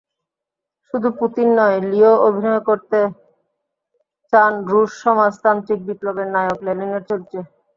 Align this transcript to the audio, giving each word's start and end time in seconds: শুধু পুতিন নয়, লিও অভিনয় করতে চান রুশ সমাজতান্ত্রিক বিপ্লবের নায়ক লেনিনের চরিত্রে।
শুধু 0.93 1.09
পুতিন 1.19 1.47
নয়, 1.57 1.77
লিও 1.89 2.13
অভিনয় 2.27 2.61
করতে 2.69 2.99
চান 4.33 4.53
রুশ 4.69 4.89
সমাজতান্ত্রিক 5.03 5.79
বিপ্লবের 5.87 6.27
নায়ক 6.35 6.59
লেনিনের 6.65 7.03
চরিত্রে। 7.09 7.41